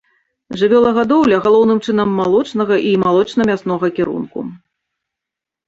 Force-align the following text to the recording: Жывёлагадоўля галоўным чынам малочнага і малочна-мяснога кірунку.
Жывёлагадоўля 0.61 1.37
галоўным 1.45 1.79
чынам 1.85 2.09
малочнага 2.21 2.75
і 2.95 2.95
малочна-мяснога 3.05 3.87
кірунку. 4.01 4.39